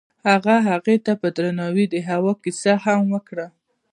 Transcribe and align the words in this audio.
هغه 0.29 0.55
هغې 0.69 0.95
ته 1.05 1.13
په 1.21 1.27
درناوي 1.37 1.85
د 1.93 1.95
هوا 2.09 2.33
کیسه 2.43 2.73
هم 2.83 2.99
وکړه. 3.13 3.47